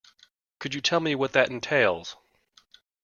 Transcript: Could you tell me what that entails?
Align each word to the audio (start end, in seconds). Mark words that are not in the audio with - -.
Could 0.57 0.73
you 0.73 0.81
tell 0.81 0.99
me 0.99 1.13
what 1.13 1.33
that 1.33 1.51
entails? 1.51 2.15